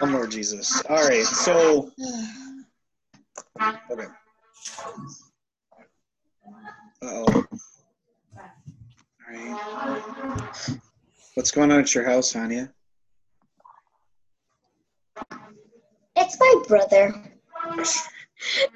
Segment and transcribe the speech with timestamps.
[0.00, 0.82] Oh Lord Jesus.
[0.90, 1.90] All right, so
[3.90, 4.06] okay.
[7.02, 7.24] Uh-oh.
[7.28, 7.44] All
[9.30, 10.78] right.
[11.34, 12.72] What's going on at your house, Hanya?
[16.16, 17.14] It's my brother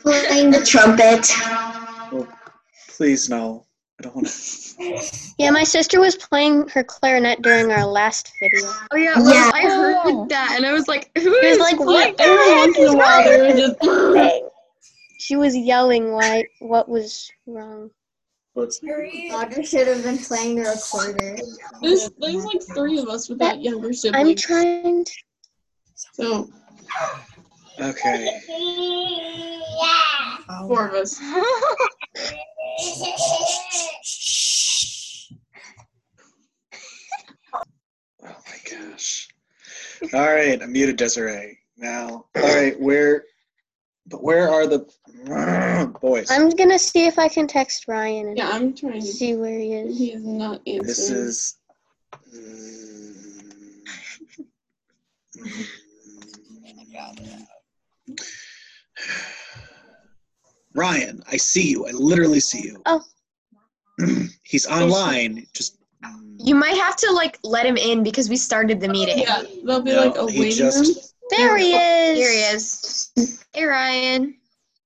[0.00, 1.30] playing the trumpet.
[2.12, 2.29] Well,
[2.89, 3.66] please no.
[4.01, 5.30] I don't want to.
[5.39, 8.73] Yeah, my sister was playing her clarinet during our last video.
[8.91, 9.50] Oh yeah, well, Yeah.
[9.53, 12.79] I heard that, and I was like, who is She like, what what the heck
[12.79, 13.25] is wrong
[13.57, 13.77] just
[15.18, 17.91] She was yelling why what was wrong.
[18.55, 21.36] What's Roger should have been playing the recorder.
[21.82, 24.17] There's there's like three of us without younger siblings.
[24.30, 24.43] I'm siblings.
[24.43, 25.13] trying to
[25.94, 26.49] so
[27.80, 28.41] okay?
[28.49, 30.36] Yeah.
[30.67, 31.21] four of us.
[32.17, 33.47] Oh
[38.23, 39.28] my gosh.
[40.12, 41.59] All right, I'm muted Desiree.
[41.77, 43.25] Now, all right, where,
[44.06, 44.86] but where are the
[46.00, 46.30] boys?
[46.30, 49.06] I'm gonna see if I can text Ryan and Yeah, I'm trying to.
[49.06, 49.98] see where he is.
[49.98, 50.86] He is not answering.
[50.86, 51.56] This is.
[60.74, 61.86] Ryan, I see you.
[61.86, 62.82] I literally see you.
[62.86, 63.02] Oh.
[64.42, 65.46] He's online.
[65.52, 65.77] Just.
[66.42, 69.18] You might have to like let him in because we started the meeting.
[69.18, 71.04] Yeah, there'll be No, like a he waiting just- room.
[71.30, 72.18] There he is.
[72.18, 73.44] Here he is.
[73.52, 74.34] Hey Ryan.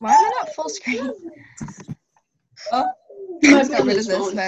[0.01, 1.11] Why am I not full screen?
[2.73, 2.85] My
[3.43, 4.39] Let's get phone rid of is this, on.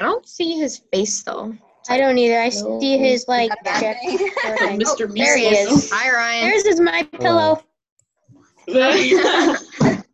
[0.00, 1.54] I don't see his face though.
[1.88, 2.40] I don't either.
[2.40, 4.00] I see his like That check.
[4.00, 4.18] thing.
[4.58, 4.80] thing.
[4.80, 5.08] Mr.
[5.08, 5.90] Oh, there he is.
[5.92, 6.48] Hi Ryan.
[6.48, 7.62] There's his my pillow.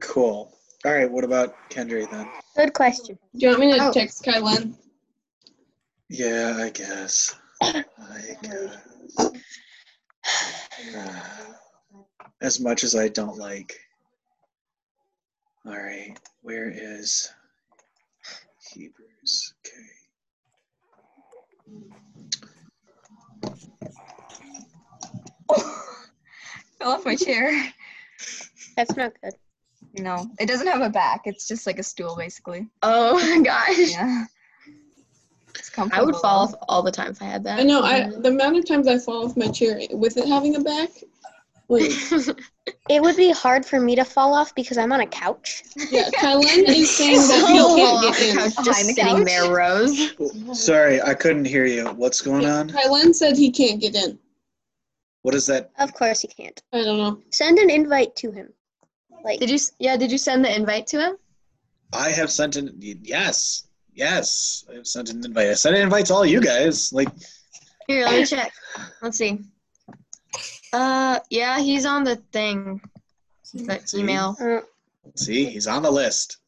[0.00, 0.52] Cool.
[0.84, 2.28] All right, what about Kendra then?
[2.56, 3.18] Good question.
[3.34, 3.92] Do you want me to Oh.
[3.92, 4.74] text Kylan?
[6.08, 7.34] Yeah, I guess.
[7.62, 7.84] I
[8.42, 8.76] guess.
[12.40, 13.78] As much as I don't like.
[15.66, 17.30] All right, where is
[18.72, 19.54] Hebrews?
[19.60, 19.88] Okay.
[26.82, 27.72] Fell off my chair.
[28.76, 29.34] That's not good.
[29.94, 31.22] No, it doesn't have a back.
[31.26, 32.66] It's just like a stool, basically.
[32.82, 33.92] Oh my gosh.
[33.92, 34.24] Yeah.
[35.54, 37.60] It's I would fall off all the time if I had that.
[37.60, 37.82] I know.
[37.82, 40.90] I the amount of times I fall off my chair with it having a back.
[41.68, 41.90] Like,
[42.88, 45.62] It would be hard for me to fall off because I'm on a couch.
[45.90, 48.36] yeah, Kylan is saying that Fall he can't get in.
[48.36, 49.26] couch just Behind the sitting couch?
[49.26, 49.54] there,
[50.50, 50.64] Rose.
[50.64, 51.86] Sorry, I couldn't hear you.
[51.90, 52.70] What's going on?
[52.70, 54.18] Kylan said he can't get in.
[55.22, 55.70] What is that?
[55.78, 56.60] Of course you can't.
[56.72, 57.22] I don't know.
[57.30, 58.52] Send an invite to him.
[59.24, 59.58] Like Did you?
[59.78, 59.96] Yeah.
[59.96, 61.16] Did you send the invite to him?
[61.92, 64.64] I have sent an yes, yes.
[64.70, 65.48] I have sent an invite.
[65.48, 66.92] I sent an invite to all you guys.
[66.92, 67.08] Like,
[67.86, 68.52] Here, let me check.
[69.02, 69.40] Let's see.
[70.72, 72.80] Uh, yeah, he's on the thing.
[73.52, 74.00] The See?
[74.00, 74.34] email.
[74.40, 74.60] uh,
[75.14, 76.38] see, he's on the list.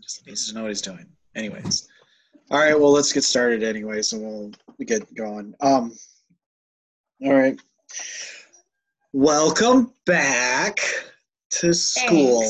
[0.00, 1.06] Just needs to know what he's doing.
[1.34, 1.88] Anyways,
[2.52, 2.78] all right.
[2.78, 3.64] Well, let's get started.
[3.64, 4.52] Anyways, and we'll
[4.86, 5.54] get going.
[5.60, 5.92] Um.
[7.24, 7.58] All right.
[9.12, 10.78] Welcome back
[11.50, 12.42] to school.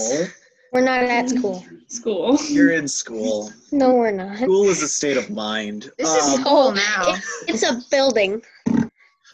[0.73, 1.65] we're not at school.
[1.89, 2.39] School.
[2.49, 3.53] You're in school.
[3.71, 4.39] No, we're not.
[4.39, 5.91] School is a state of mind.
[5.99, 7.15] This is Um, school now.
[7.47, 8.43] It's a building.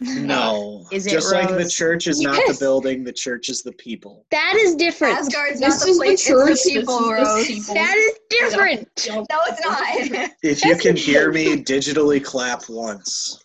[0.01, 0.85] No.
[0.93, 4.27] Is it Just like the church is not the building, the church is the people.
[4.31, 5.17] That is different.
[5.17, 6.51] Asgard's This not the is the church.
[6.51, 7.47] It's the people, this is the Rose.
[7.47, 7.75] people.
[7.75, 9.09] That is different.
[9.09, 10.31] No, it's not.
[10.43, 13.45] If you can hear me, digitally clap once.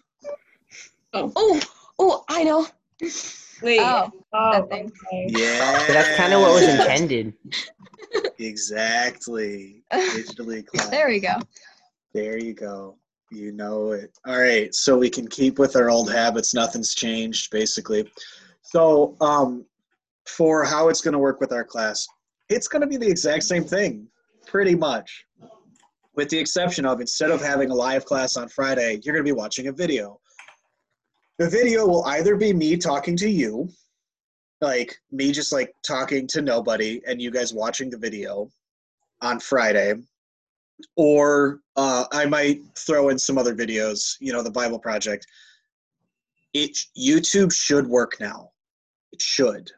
[1.14, 1.62] Oh, oh,
[2.00, 2.68] I know.
[3.62, 3.80] Wait.
[3.82, 4.92] oh, that thing.
[5.12, 5.80] Yeah.
[5.80, 7.34] So that's kind of what was intended.
[8.40, 9.84] Exactly.
[9.92, 10.90] Digitally clap.
[10.90, 11.36] There we go.
[12.14, 12.98] There you go.
[13.32, 14.18] You know it.
[14.26, 14.74] All right.
[14.74, 16.54] So we can keep with our old habits.
[16.54, 18.10] Nothing's changed, basically.
[18.62, 19.66] So, um,
[20.26, 22.08] for how it's going to work with our class,
[22.50, 24.08] it's going to be the exact same thing,
[24.46, 25.26] pretty much.
[26.16, 29.30] With the exception of instead of having a live class on Friday, you're going to
[29.30, 30.20] be watching a video.
[31.38, 33.70] The video will either be me talking to you,
[34.60, 38.50] like me just like talking to nobody, and you guys watching the video
[39.22, 39.96] on Friday,
[40.96, 44.16] or uh, I might throw in some other videos.
[44.20, 45.28] You know, the Bible Project.
[46.54, 48.50] It YouTube should work now.
[49.12, 49.70] It should.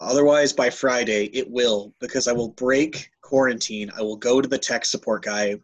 [0.00, 3.90] Otherwise, by Friday, it will because I will break quarantine.
[3.96, 5.56] I will go to the tech support guy,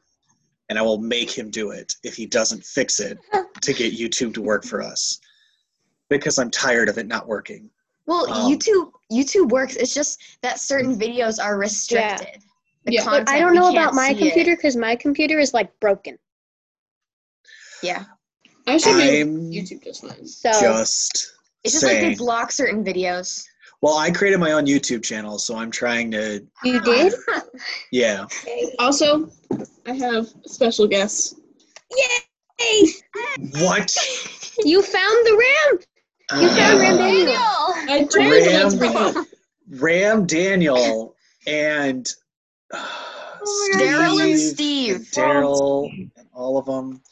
[0.69, 3.19] and I will make him do it if he doesn't fix it
[3.61, 5.21] to get YouTube to work for us.
[6.09, 7.71] Because I'm tired of it not working.
[8.07, 9.77] Well, Um, YouTube YouTube works.
[9.77, 12.43] It's just that certain videos are restricted.
[12.85, 13.05] The Yeah.
[13.05, 16.19] But I don't know about my computer because my computer is like broken.
[17.83, 18.05] Yeah.
[18.67, 20.27] I should be I'm able to YouTube just fine.
[20.27, 21.33] So just
[21.65, 23.45] It's just like they block certain videos.
[23.85, 26.43] Well, I created my own YouTube channel, so I'm trying to.
[26.65, 27.13] you did?
[27.93, 28.25] Yeah.
[28.79, 29.29] Also,
[29.87, 31.35] I have special guests.
[31.95, 32.87] Yay!
[33.61, 33.95] What?
[34.65, 35.45] You found the
[36.33, 36.41] ram.
[36.41, 37.27] You found Ram Uh, Daniel.
[37.27, 37.93] Daniel!
[37.93, 39.27] I totally forgot to bring it up.
[39.69, 41.15] Ram Daniel
[41.47, 42.09] and
[42.73, 42.89] uh,
[43.75, 45.11] Daryl and Steve, Steve.
[45.13, 47.03] Daryl, and all of them.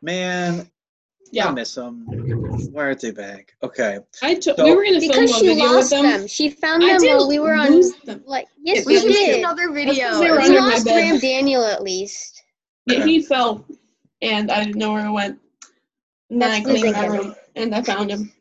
[0.00, 0.68] Man,
[1.32, 2.04] I Yeah, miss them.
[2.72, 3.54] Why aren't they back?
[3.62, 3.98] Okay.
[4.22, 4.58] I took.
[4.58, 6.02] So- we were gonna film Because a she video with lost them.
[6.02, 6.26] them.
[6.26, 7.70] She found them while we were on.
[7.70, 8.22] lose them.
[8.26, 9.38] Like yes, We we should make did.
[9.38, 10.18] another video.
[10.18, 10.96] they We under my lost bed.
[11.10, 12.42] Ram Daniel at least.
[12.84, 13.64] Yeah, he fell,
[14.20, 15.38] and I didn't know where it went.
[16.28, 17.12] And then I That's cleaned losing my him.
[17.12, 18.32] room, and I found him.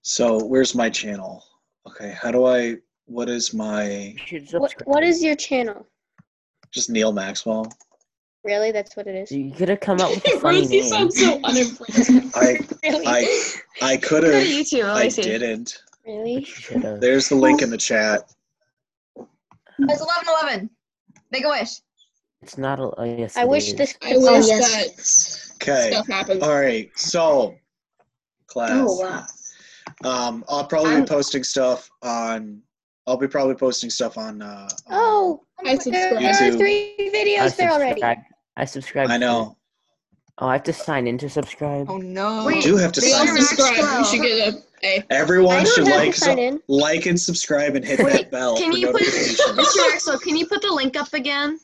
[0.00, 1.44] So where's my channel?
[1.86, 2.16] Okay.
[2.18, 2.76] How do I?
[3.04, 4.16] What is my?
[4.52, 5.86] What, what is your channel?
[6.70, 7.70] Just Neil Maxwell.
[8.44, 8.72] Really?
[8.72, 9.30] That's what it is.
[9.30, 10.90] You could have come up with a funny Rose, you name.
[10.90, 12.10] sound so unimpressed.
[12.36, 13.06] I Really?
[13.06, 13.52] I
[13.82, 14.32] I could have.
[14.34, 14.82] YouTube.
[14.84, 15.22] Let I me see.
[15.22, 15.82] didn't.
[16.06, 16.44] really?
[16.44, 17.00] Should have.
[17.00, 18.32] There's the link in the chat.
[19.16, 20.00] It's 11
[20.44, 20.70] 11.
[21.30, 21.70] Make a wish.
[22.42, 22.90] It's not a.
[22.98, 23.74] Oh, yes, I wish is.
[23.76, 23.94] this.
[24.02, 25.54] I Oh, wish yes.
[25.58, 25.90] that Okay.
[25.92, 26.42] stuff happened.
[26.42, 26.90] All right.
[26.96, 27.54] So
[28.48, 28.72] class.
[28.74, 29.24] Oh, wow.
[30.04, 32.60] Um, I'll probably I'm- be posting stuff on.
[33.06, 34.42] I'll be probably posting stuff on.
[34.42, 36.18] Uh, Oh, I there, subscribe.
[36.20, 36.58] there are YouTube.
[36.58, 38.02] three I videos there already.
[38.58, 38.62] Subscribe.
[38.62, 39.10] I subscribe.
[39.10, 39.56] I know.
[40.38, 41.88] Oh, I have to sign in to subscribe.
[41.90, 42.48] Oh no.
[42.48, 43.42] You do have to sign in.
[43.42, 43.98] subscribe.
[43.98, 45.04] You should get a A.
[45.10, 46.60] Everyone should like, to sign in.
[46.68, 49.02] like and subscribe and hit Wait, that bell Can for you put.
[49.02, 49.92] Mr.
[49.92, 50.18] Axel?
[50.18, 51.58] Can you put the link up again?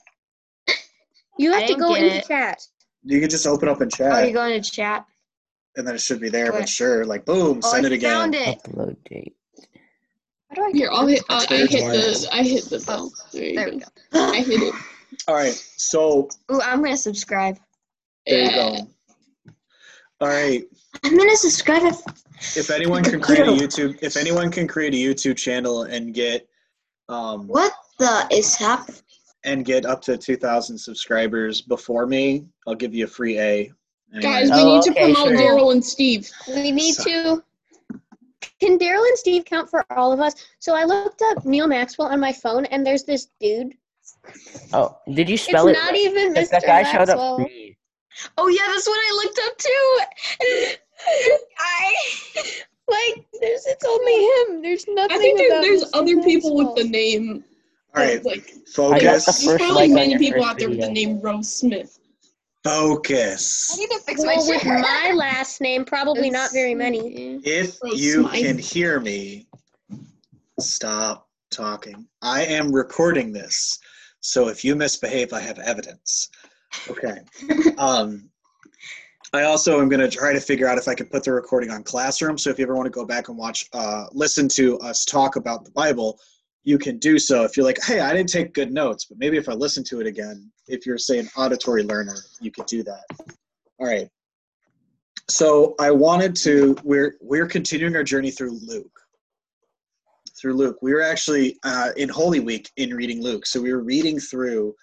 [1.38, 2.26] You I have to go get into it.
[2.26, 2.62] chat.
[3.04, 5.06] You can just open up and Oh, chat, you're going to chat.
[5.76, 6.48] and then it should be there.
[6.48, 6.58] Okay.
[6.60, 8.10] But sure, like boom, Oh, send I it again.
[8.10, 8.62] found it.
[8.64, 9.34] Upload date.
[10.50, 11.22] How do I Here, I'll hit.
[11.28, 12.28] Uh, I hit the.
[12.32, 13.12] I hit the bell.
[13.32, 13.72] There you There go.
[13.72, 13.86] we go.
[14.12, 14.74] I hit it.
[15.28, 17.58] All right, so Ooh, I'm gonna subscribe.
[18.26, 18.76] there you go.
[20.20, 20.64] All right,
[21.04, 21.82] I'm gonna subscribe.
[21.84, 26.14] If, if anyone can create a YouTube, if anyone can create a YouTube channel and
[26.14, 26.48] get,
[27.10, 29.00] um, what the is happening?
[29.44, 33.70] and get up to 2,000 subscribers before me, I'll give you a free A.
[34.12, 34.20] Anyway.
[34.22, 35.36] Guys, we Oh, need to okay, promote sure.
[35.38, 36.28] Daryl and Steve.
[36.48, 37.44] We need So- to.
[38.60, 40.34] Can Daryl and Steve count for all of us?
[40.58, 43.74] So I looked up Neil Maxwell on my phone, and there's this dude.
[44.72, 45.72] Oh, did you It's spell it?
[45.72, 46.50] not even Mr.
[46.50, 47.76] that guy showed up for me.
[48.36, 49.98] Oh yeah, that's what I looked up too.
[51.58, 51.94] I
[52.88, 54.62] like there's it's only him.
[54.62, 55.16] There's nothing.
[55.16, 55.90] I think there, about there's Mr.
[55.94, 57.44] other people with the name.
[57.96, 60.80] All right, like I the focus, there's first probably like many people out there with
[60.80, 61.98] the name Rose Smith.
[62.64, 63.70] focus.
[63.72, 67.40] I need to fix my Well, with my last name, probably not very many.
[67.44, 68.44] If Rose you Smite.
[68.44, 69.46] can hear me,
[70.60, 72.06] stop talking.
[72.22, 73.78] I am recording this,
[74.20, 76.30] so if you misbehave, I have evidence.
[76.88, 77.18] Okay.
[77.78, 78.28] Um,
[79.32, 81.70] I also am going to try to figure out if I can put the recording
[81.70, 82.38] on Classroom.
[82.38, 85.36] So if you ever want to go back and watch, uh, listen to us talk
[85.36, 86.18] about the Bible,
[86.64, 87.44] you can do so.
[87.44, 90.00] If you're like, hey, I didn't take good notes, but maybe if I listen to
[90.00, 93.04] it again, if you're say an auditory learner, you could do that.
[93.78, 94.08] All right.
[95.28, 96.76] So I wanted to.
[96.82, 98.98] We're we're continuing our journey through Luke.
[100.40, 103.44] Through Luke, we were actually uh, in Holy Week in reading Luke.
[103.46, 104.74] So we were reading through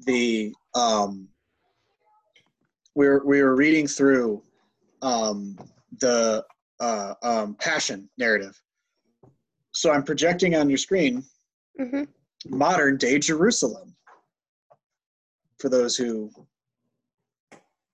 [0.00, 0.52] the.
[0.74, 1.28] Um,
[2.94, 4.42] we were we were reading through
[5.00, 5.56] um,
[6.00, 6.44] the
[6.80, 8.60] uh, um, Passion narrative.
[9.72, 11.24] So I'm projecting on your screen
[11.78, 12.04] hmm
[12.48, 13.94] modern day Jerusalem.
[15.58, 16.30] For those who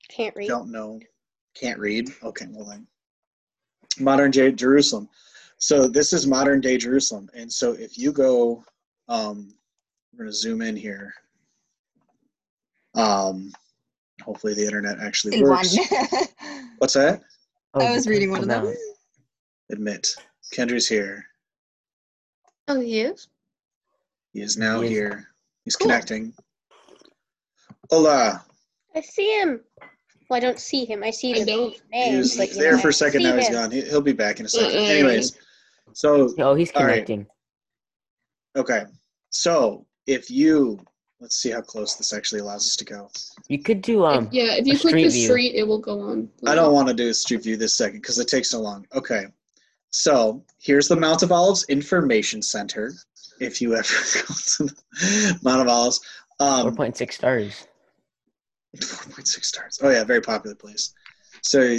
[0.09, 0.49] Can't read.
[0.49, 0.99] don't know,
[1.55, 2.11] can't read.
[2.23, 2.87] Okay, well then.
[4.01, 5.09] Modern day Jerusalem.
[5.59, 7.29] So this is modern day Jerusalem.
[7.35, 8.65] And so if you go,
[9.09, 9.53] um,
[10.13, 11.13] we're going to zoom in here.
[12.95, 13.53] Um,
[14.23, 15.77] hopefully the internet actually In works.
[16.79, 17.23] What's that?
[17.75, 18.75] Oh, I was reading one of them.
[19.71, 20.09] Admit.
[20.55, 21.25] Kendra's here.
[22.69, 23.29] Oh, he is.
[24.33, 24.93] He is now He is.
[24.93, 25.29] here.
[25.65, 25.89] He's Cool.
[25.89, 26.33] connecting.
[27.91, 28.45] Hola.
[28.95, 29.61] I see him.
[30.29, 31.03] Well, I don't see him.
[31.03, 31.73] I see I the don't.
[31.73, 32.19] He name.
[32.19, 33.21] was but, you there for a second.
[33.23, 33.55] see Now he's him.
[33.55, 33.71] gone.
[33.71, 34.79] He- He'll be back in a second.
[34.79, 35.37] Uh, Anyways,
[35.93, 36.93] so Oh, he's All right.
[37.07, 37.27] connecting.
[38.57, 38.85] Okay.
[39.31, 40.79] So if you
[41.21, 43.11] let's see how close this actually allows us to go.
[43.49, 44.27] You could do um.
[44.27, 45.27] If- yeah, if you click street the view.
[45.29, 46.29] street, it will go on.
[46.47, 48.87] I don't want to do a street view this second because it takes so long.
[48.95, 49.25] Okay.
[49.91, 52.93] So here's the Mount of Olives Information Center.
[53.41, 53.83] If you ever
[54.15, 56.01] go to the Mount of Olives.
[56.39, 57.67] Four Um, point six stars.
[58.77, 59.81] 4.6 stars.
[59.83, 60.93] Oh yeah, very popular place.
[61.43, 61.79] So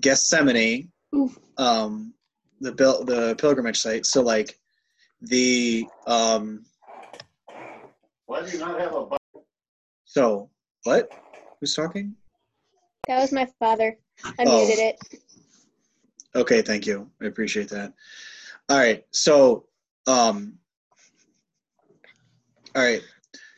[0.00, 1.38] Gethsemane, Oof.
[1.56, 2.12] um,
[2.60, 4.06] the bil- the pilgrimage site.
[4.06, 4.58] So like
[5.20, 6.64] the um.
[8.26, 9.16] Why do you not have a?
[10.04, 10.50] So
[10.84, 11.10] what?
[11.60, 12.14] Who's talking?
[13.08, 13.98] That was my father.
[14.38, 14.66] I Oh.
[14.66, 15.20] muted it.
[16.34, 17.10] Okay, thank you.
[17.22, 17.92] I appreciate that.
[18.68, 19.66] All right, so
[20.06, 20.58] um
[22.74, 23.02] all right.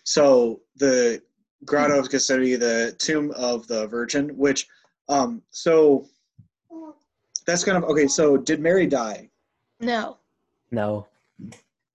[0.04, 1.22] So the
[1.64, 4.68] Grotto of Gethsemane, the tomb of the Virgin, which
[5.08, 6.06] um so
[7.48, 9.28] that's kind of okay, so did Mary die?
[9.80, 10.18] No,
[10.70, 11.06] No.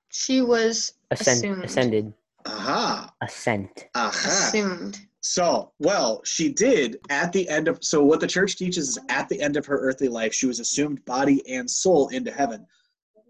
[0.10, 1.64] she was Ascend, Assumed.
[1.64, 2.14] ascended.
[2.46, 3.14] Aha.
[3.22, 3.86] Ascent.
[3.96, 4.10] Aha.
[4.50, 5.00] assumed.
[5.22, 9.30] So, well, she did at the end of so what the church teaches is at
[9.30, 12.66] the end of her earthly life, she was assumed body and soul into heaven.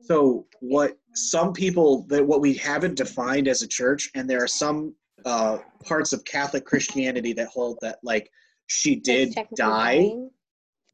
[0.01, 4.48] So, what some people that what we haven't defined as a church, and there are
[4.48, 8.30] some uh, parts of Catholic Christianity that hold that like
[8.68, 10.32] she did It's technically die, dying.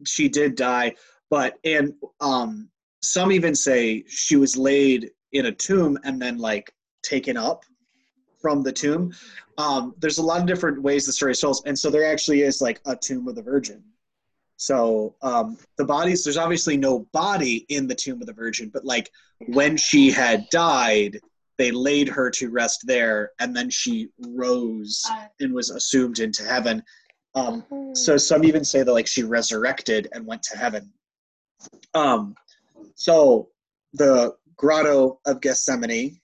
[0.05, 0.95] she did die,
[1.29, 2.69] but and um,
[3.01, 7.63] some even say she was laid in a tomb and then like taken up
[8.41, 9.13] from the tomb.
[9.57, 12.41] Um, there's a lot of different ways the story is told, and so there actually
[12.41, 13.83] is like a tomb of the Virgin.
[14.57, 18.83] So um, the bodies, there's obviously no body in the tomb of the Virgin, but
[18.83, 19.09] like
[19.47, 21.19] when she had died,
[21.57, 25.05] they laid her to rest there, and then she rose
[25.39, 26.83] and was assumed into heaven.
[27.35, 30.91] Um, so some even say that like she resurrected and went to heaven.
[31.93, 32.35] Um,
[32.95, 33.49] so
[33.93, 36.19] the grotto of Gethsemane,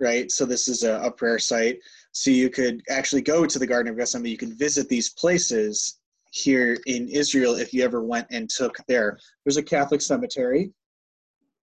[0.00, 0.30] right?
[0.30, 1.78] So this is a, a prayer site.
[2.12, 4.30] So you could actually go to the Garden of Gethsemane.
[4.30, 5.98] You can visit these places
[6.30, 9.18] here in Israel if you ever went and took there.
[9.44, 10.72] There's a Catholic cemetery,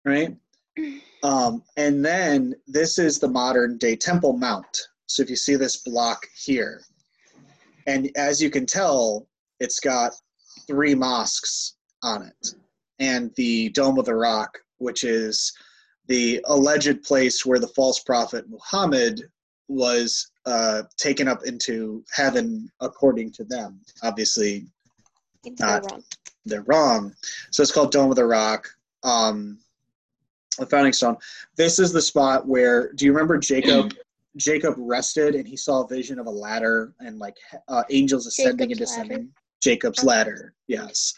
[0.05, 0.37] right?
[1.23, 4.79] Um, and then this is the modern day Temple Mount.
[5.07, 6.83] So if you see this block here,
[7.87, 9.27] and as you can tell,
[9.59, 10.13] it's got
[10.67, 12.55] three mosques on it,
[12.99, 15.53] and the Dome of the Rock, which is
[16.07, 19.23] the alleged place where the false prophet Muhammad
[19.69, 23.81] was uh, taken up into heaven, according to them.
[24.03, 24.67] Obviously,
[25.61, 26.05] not- so wrong.
[26.47, 27.15] they're wrong.
[27.51, 28.67] So it's called Dome of the Rock.
[29.03, 29.59] Um,
[30.59, 31.17] the founding stone.
[31.57, 32.93] This is the spot where.
[32.95, 33.95] Do you remember Jacob?
[34.37, 37.37] Jacob rested and he saw a vision of a ladder and like
[37.67, 39.09] uh, angels ascending and Jacob's ladder?
[39.09, 39.33] descending.
[39.61, 40.55] Jacob's ladder.
[40.69, 41.15] Yes,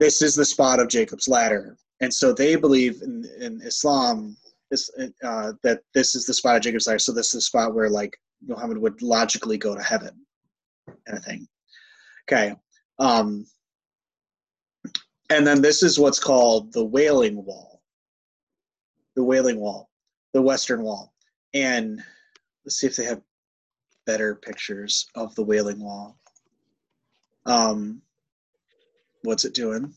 [0.00, 4.36] this is the spot of Jacob's ladder, and so they believe in in Islam
[5.22, 6.98] uh, that this is the spot of Jacob's ladder.
[6.98, 10.26] So this is the spot where like Muhammad would logically go to heaven,
[10.86, 11.46] kind of thing.
[12.28, 12.54] Okay.
[12.98, 13.46] Um,
[15.30, 17.82] and then this is what's called the Wailing Wall.
[19.16, 19.90] The Wailing Wall,
[20.32, 21.14] the Western Wall.
[21.54, 22.02] And
[22.64, 23.22] let's see if they have
[24.06, 26.18] better pictures of the Wailing Wall.
[27.46, 28.02] Um,
[29.24, 29.92] what's it doing?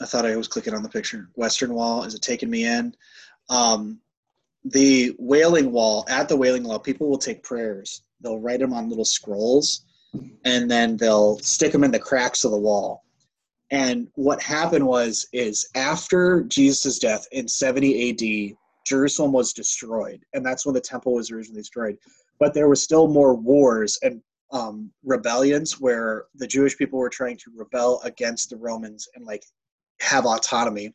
[0.00, 1.28] I thought I was clicking on the picture.
[1.34, 2.94] Western Wall, is it taking me in?
[3.50, 4.00] Um,
[4.64, 8.02] the Wailing Wall, at the Wailing Wall, people will take prayers.
[8.20, 9.84] They'll write them on little scrolls
[10.44, 13.04] and then they'll stick them in the cracks of the wall.
[13.70, 18.56] And what happened was, is after Jesus' death in 70 AD,
[18.86, 21.98] Jerusalem was destroyed, and that's when the temple was originally destroyed.
[22.40, 27.36] But there was still more wars and um, rebellions where the Jewish people were trying
[27.38, 29.44] to rebel against the Romans and like
[30.00, 30.94] have autonomy.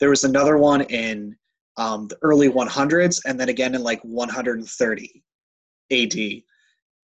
[0.00, 1.36] There was another one in
[1.76, 5.22] um, the early 100s, and then again in like 130
[5.90, 6.42] AD.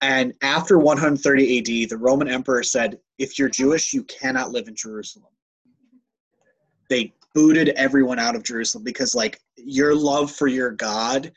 [0.01, 4.75] And after 130 AD, the Roman emperor said, if you're Jewish, you cannot live in
[4.75, 5.31] Jerusalem.
[6.89, 11.31] They booted everyone out of Jerusalem because, like, your love for your God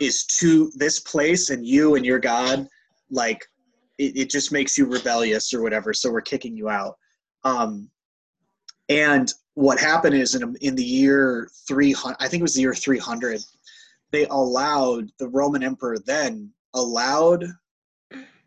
[0.00, 2.66] is to this place, and you and your God,
[3.10, 3.46] like,
[3.98, 5.92] it, it just makes you rebellious or whatever.
[5.92, 6.96] So we're kicking you out.
[7.44, 7.90] Um,
[8.88, 12.74] and what happened is in, in the year 300, I think it was the year
[12.74, 13.40] 300,
[14.12, 17.44] they allowed the Roman emperor then allowed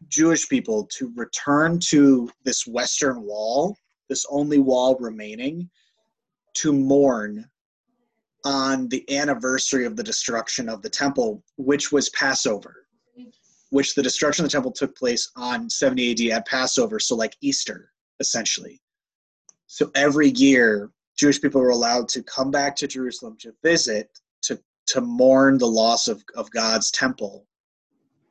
[0.07, 3.75] Jewish people to return to this Western Wall,
[4.07, 5.69] this only wall remaining,
[6.55, 7.45] to mourn
[8.45, 12.87] on the anniversary of the destruction of the temple, which was Passover,
[13.69, 17.35] which the destruction of the temple took place on 70 AD at Passover, so like
[17.41, 18.81] Easter, essentially.
[19.67, 24.09] So every year, Jewish people were allowed to come back to Jerusalem to visit,
[24.43, 27.45] to, to mourn the loss of, of God's temple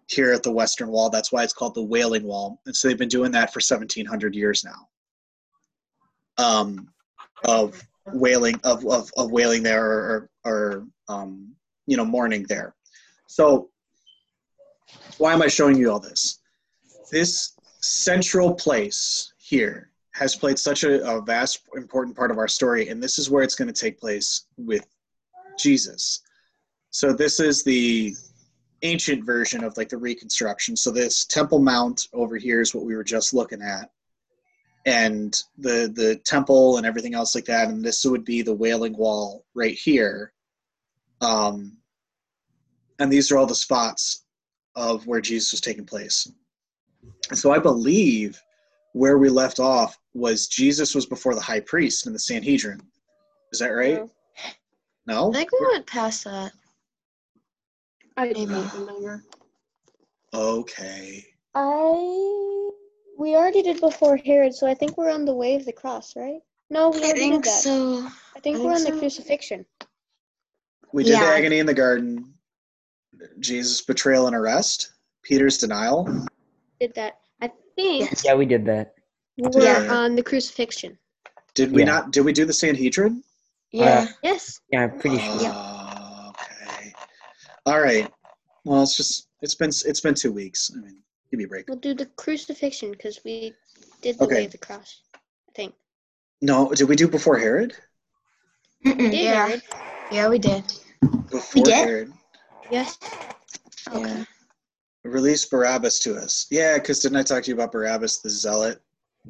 [0.09, 1.11] here at the Western Wall.
[1.11, 2.61] That's why it's called the Wailing Wall.
[2.66, 4.88] And so they've been doing that for 1700 years now.
[6.42, 6.88] Um,
[7.45, 11.54] of wailing of, of, of wailing there or, or, um,
[11.87, 12.75] you know mourning there.
[13.26, 13.71] So
[15.18, 16.40] why am I showing you all this?
[17.11, 22.88] This central place here has played such a, a vast important part of our story,
[22.88, 24.87] and this is where it's going to take place with
[25.59, 26.21] Jesus.
[26.90, 28.14] So this is the
[28.83, 30.76] ancient version of like the reconstruction.
[30.76, 33.90] So this Temple Mount over here is what we were just looking at.
[34.87, 38.97] and the the temple and everything else like that, and this would be the Wailing
[38.97, 40.33] Wall right here.
[41.21, 41.76] Um,
[42.99, 44.25] and these are all the spots
[44.78, 46.30] of where Jesus was taking place.
[47.30, 48.40] And So I believe
[48.92, 52.80] where we left off was Jesus was before the high priest in the Sanhedrin.
[53.52, 53.97] Is that right?
[53.97, 54.11] No.
[55.06, 55.30] No.
[55.30, 56.52] I think we went past that.
[58.16, 58.47] I Maybe.
[58.47, 59.25] don't remember.
[60.32, 61.25] Okay.
[61.54, 62.70] I
[63.18, 66.14] we already did before Herod, so I think we're on the way of the cross,
[66.14, 66.40] right?
[66.70, 67.62] No, we I already think did that.
[67.62, 68.06] so.
[68.37, 69.66] I think I we're think on the crucifixion.
[70.92, 72.35] We did the agony in the garden,
[73.40, 76.26] Jesus' betrayal and arrest, Peter's denial.
[76.80, 77.18] Did that?
[77.40, 78.94] I think Yeah, we did that.
[79.36, 79.92] we're Yeah.
[79.94, 80.98] on the crucifixion.
[81.54, 81.86] Did we Yeah.
[81.86, 82.10] not?
[82.12, 83.22] Did we do the Sanhedrin?
[83.72, 84.08] Yeah.
[84.22, 84.60] Yes.
[84.72, 85.40] Yeah, I'm pretty sure.
[85.52, 86.94] Uh, okay.
[87.66, 88.10] All right.
[88.64, 90.70] Well, it's just it's been it's been two weeks.
[90.74, 91.68] I mean, give me a break.
[91.68, 93.54] We'll do the crucifixion because we
[94.02, 94.34] did the Okay.
[94.36, 95.02] way of the cross.
[95.14, 95.74] I think.
[96.40, 97.74] No, did we do before Herod?
[98.84, 99.46] We did Yeah.
[99.48, 99.62] Herod.
[100.12, 100.64] Yeah, we did.
[101.30, 101.74] Before did?
[101.74, 102.12] Herod.
[102.70, 102.98] Yes.
[103.94, 104.25] Yeah.
[105.04, 106.46] Release Barabbas to us.
[106.50, 108.80] Yeah, because didn't I talk to you about Barabbas the Zealot?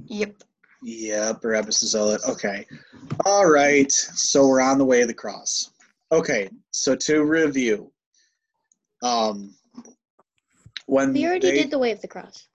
[0.07, 0.43] Yep.
[0.83, 2.21] Yeah, Barabbas the Zealot.
[2.29, 2.67] Okay.
[3.25, 3.91] All right.
[3.93, 5.71] So we're on the way of the cross.
[6.11, 6.51] Okay.
[6.73, 7.93] So to review,
[9.03, 9.55] um,
[10.87, 12.49] when We already did the way of the cross.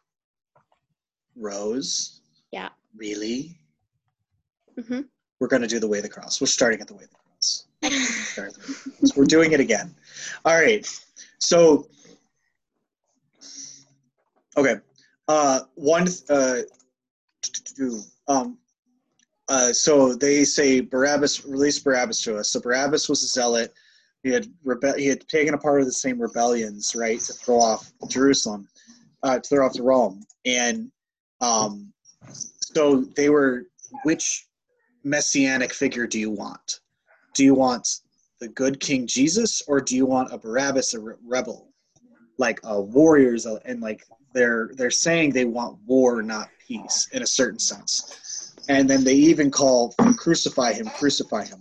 [1.35, 2.21] rose,
[2.51, 2.69] Yeah.
[2.95, 3.59] really,
[4.87, 5.01] hmm
[5.39, 6.39] we're going to do the way of the cross.
[6.39, 7.22] We're starting at the way of the cross.
[7.83, 9.17] The the cross.
[9.17, 9.93] We're doing it again.
[10.45, 10.87] All right.
[11.39, 11.87] So,
[14.57, 14.75] okay.
[15.27, 16.07] Uh, one.
[16.29, 16.59] Uh,
[18.27, 18.57] um,
[19.49, 22.49] uh, so they say Barabbas release Barabbas to us.
[22.49, 23.73] So Barabbas was a zealot.
[24.23, 27.59] He had rebe- he had taken a part of the same rebellions, right, to throw
[27.59, 28.69] off Jerusalem,
[29.23, 30.89] uh, to throw off to Rome, and
[31.41, 31.91] um,
[32.29, 33.67] so they were.
[34.05, 34.47] Which
[35.03, 36.79] messianic figure do you want?
[37.33, 37.87] Do you want
[38.39, 41.69] the good King Jesus, or do you want a Barabbas, a re- rebel,
[42.37, 47.23] like a warriors, uh, and like they're they're saying they want war, not peace, in
[47.23, 51.59] a certain sense, and then they even call crucify him, crucify him,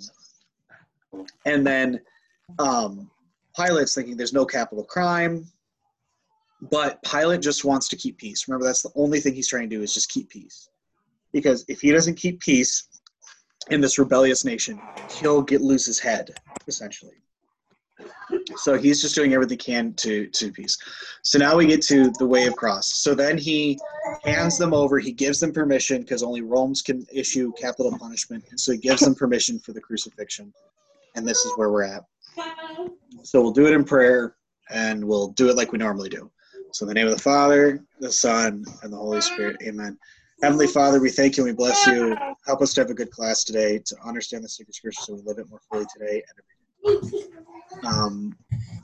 [1.47, 2.01] and then
[2.59, 3.11] um,
[3.57, 5.47] Pilate's thinking there's no capital crime,
[6.71, 8.49] but Pilate just wants to keep peace.
[8.49, 10.69] Remember, that's the only thing he's trying to do is just keep peace,
[11.33, 12.89] because if he doesn't keep peace
[13.73, 14.81] in this rebellious nation,
[15.19, 16.31] he'll get lose his head
[16.69, 17.15] essentially.
[18.57, 20.77] So he's just doing everything he can to to peace.
[21.23, 23.01] So now we get to the way of cross.
[23.03, 23.79] So then he
[24.25, 24.99] hands them over.
[24.99, 29.01] He gives them permission because only Rome's can issue capital punishment, and so he gives
[29.03, 30.53] them permission for the crucifixion.
[31.15, 32.05] And this is where we're at.
[33.23, 34.37] So we'll do it in prayer,
[34.71, 36.31] and we'll do it like we normally do.
[36.73, 39.57] So in the name of the Father, the Son, and the Holy Spirit.
[39.63, 39.99] Amen.
[40.43, 42.17] Heavenly Father, we thank you and we bless you.
[42.47, 45.23] Help us to have a good class today, to understand the sacred scripture so we
[45.23, 46.21] live it more fully today
[46.85, 47.87] and every day.
[47.87, 48.37] Um,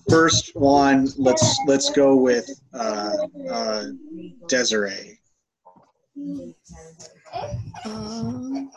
[0.09, 3.13] first one, let's let's go with uh,
[3.51, 3.87] uh,
[4.47, 5.19] Desiree.
[7.85, 8.71] Um,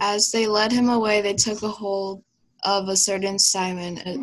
[0.00, 2.24] as they led him away, they took a hold
[2.64, 4.16] of a certain Simon, a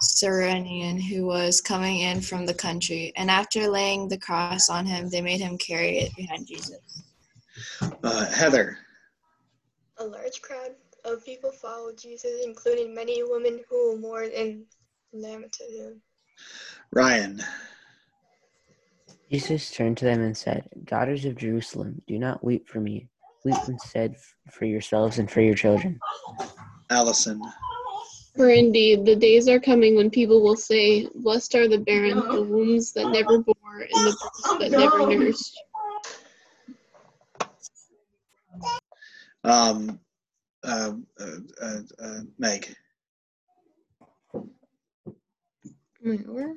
[0.00, 3.12] Cyrenian, who was coming in from the country.
[3.16, 7.02] And after laying the cross on him, they made him carry it behind Jesus.
[8.02, 8.78] Uh, Heather.
[9.98, 10.70] A large crowd
[11.04, 14.64] of people followed Jesus, including many women who mourned and
[15.12, 16.00] lamented him.
[16.92, 17.42] Ryan.
[19.30, 23.08] Jesus turned to them and said, Daughters of Jerusalem, do not weep for me.
[23.44, 24.16] Weep instead
[24.50, 25.98] for yourselves and for your children.
[26.90, 27.40] Allison.
[28.40, 32.40] For indeed, the days are coming when people will say, Blessed are the barren, the
[32.40, 35.62] wombs that never bore, and the breasts that never nursed.
[39.44, 40.00] Um,
[40.64, 42.74] uh, uh, uh, uh, Meg.
[46.02, 46.56] Where?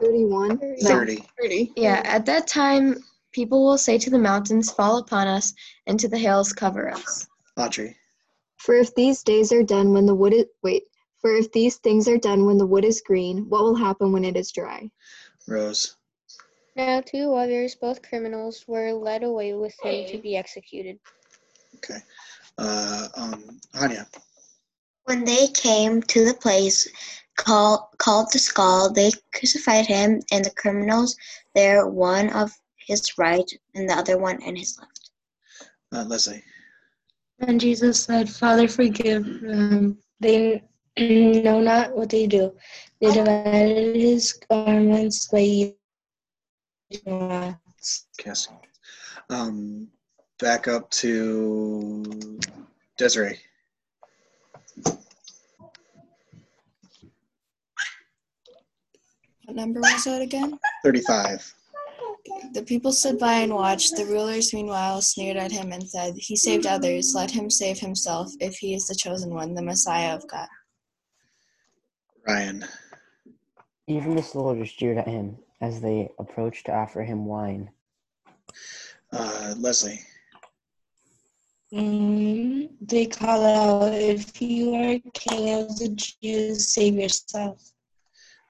[0.00, 0.60] 31.
[0.80, 1.24] 30.
[1.42, 1.72] 30.
[1.74, 3.02] Yeah, at that time,
[3.32, 5.54] people will say to the mountains, Fall upon us,
[5.88, 7.26] and to the hills, Cover us.
[7.56, 7.96] Audrey.
[8.64, 10.84] For if these days are done when the wood is wait,
[11.18, 14.24] for if these things are done when the wood is green, what will happen when
[14.24, 14.90] it is dry?
[15.46, 15.96] Rose.
[16.74, 20.98] Now two others, both criminals, were led away with him to be executed.
[21.76, 21.98] Okay.
[22.56, 24.06] Uh, um, Anya.
[25.04, 26.88] When they came to the place
[27.36, 31.14] called called the skull, they crucified him and the criminals
[31.54, 35.10] there, one of his right and the other one in his left.
[35.92, 36.42] Uh, Leslie.
[37.40, 39.98] And Jesus said, Father, forgive them.
[40.20, 40.62] They
[40.96, 42.52] know not what they do.
[43.00, 45.74] They divided his garments by each
[49.28, 49.88] Um,
[50.38, 52.38] back up to
[52.96, 53.40] Desiree.
[59.44, 60.58] What number was that again?
[60.84, 61.54] 35.
[62.52, 63.96] The people stood by and watched.
[63.96, 67.14] The rulers, meanwhile, sneered at him and said, He saved others.
[67.14, 70.48] Let him save himself, if he is the chosen one, the Messiah of God.
[72.26, 72.64] Ryan.
[73.86, 77.70] Even the soldiers jeered at him as they approached to offer him wine.
[79.12, 80.00] Uh, Leslie.
[81.72, 85.88] Mm, they call out, if you are king of the
[86.22, 87.72] Jews, save yourself.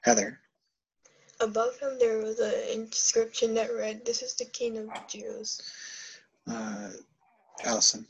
[0.02, 0.40] Heather.
[1.40, 5.60] Above him, there was an inscription that read, This is the King of the Jews.
[6.48, 6.90] Uh,
[7.64, 8.06] Allison.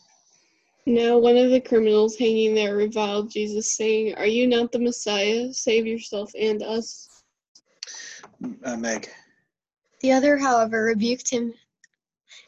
[0.86, 5.52] Now one of the criminals hanging there reviled Jesus, saying, Are you not the Messiah?
[5.52, 7.22] Save yourself and us.
[8.64, 9.08] Uh, Meg.
[10.00, 11.54] The other, however, rebuked him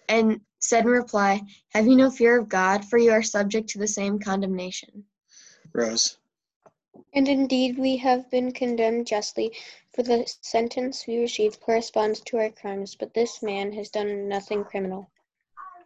[0.09, 3.79] and said in reply, Have you no fear of God, for you are subject to
[3.79, 5.05] the same condemnation?
[5.73, 6.19] Rose.
[7.14, 9.53] And indeed, we have been condemned justly,
[9.95, 14.64] for the sentence we received corresponds to our crimes, but this man has done nothing
[14.64, 15.11] criminal.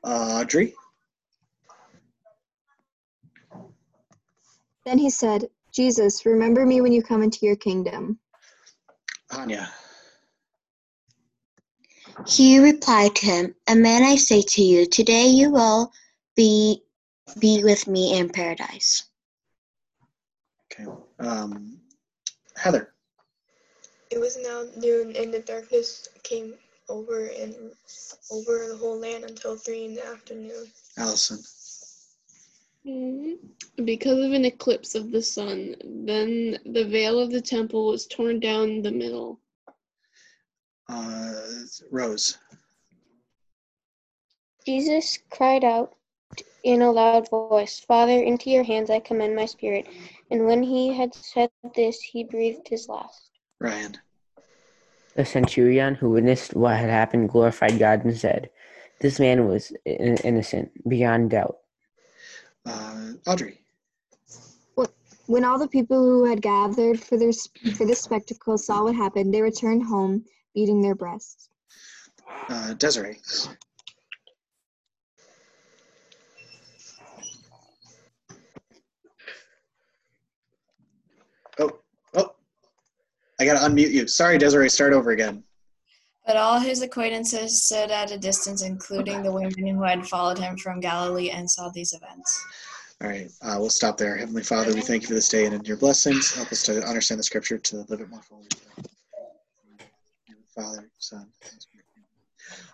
[0.03, 0.75] Uh, Audrey.
[4.85, 8.19] Then he said, Jesus, remember me when you come into your kingdom.
[9.31, 9.69] Hanya.
[12.27, 15.93] He replied to him, Amen I say to you, today you will
[16.35, 16.83] be
[17.39, 19.10] be with me in paradise.
[20.87, 21.29] Okay.
[21.29, 21.81] Um,
[22.57, 22.95] Heather.
[24.11, 26.55] It was now noon, and the darkness came
[26.89, 27.55] over and
[28.31, 30.71] over the whole land until three in the afternoon.
[30.97, 31.39] Allison.
[32.85, 33.39] Mhm.
[33.85, 38.41] Because of an eclipse of the sun, then the veil of the temple was torn
[38.41, 39.41] down the middle.
[40.89, 42.37] Uh, Rose.
[44.67, 45.97] Jesus cried out
[46.63, 49.87] in a loud voice, Father, into your hands I commend my spirit.
[50.31, 53.31] And when he had said this, he breathed his last.
[53.59, 53.97] Ryan.
[55.15, 58.51] The centurion who witnessed what had happened glorified God and said,
[59.01, 61.59] This man was in- innocent beyond doubt.
[62.65, 63.59] Uh, Audrey.
[65.27, 69.33] When all the people who had gathered for this for this spectacle saw what happened,
[69.33, 71.49] they returned home, beating their breasts.
[72.49, 73.19] Uh, Desiree.
[81.61, 81.71] Oh,
[82.15, 82.35] oh.
[83.39, 84.09] I gotta unmute you.
[84.09, 84.69] Sorry, Desiree.
[84.69, 85.45] Start over again.
[86.27, 90.57] But all his acquaintances stood at a distance, including the women who had followed him
[90.57, 92.45] from Galilee and saw these events.
[93.03, 94.17] All right, uh, we'll stop there.
[94.17, 96.35] Heavenly Father, we thank you for this day and in your blessings.
[96.35, 98.47] Help us to understand the scripture, to live it more fully.
[100.55, 101.27] Father, Son.
[101.59, 101.87] Spirit.